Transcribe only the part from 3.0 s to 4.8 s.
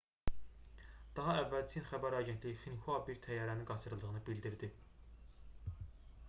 bir təyyarənin qaçırıldığını bildirdi